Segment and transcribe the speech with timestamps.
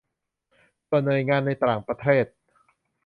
[0.87, 2.25] ส่วนหน่วยงานในต่างประเทศ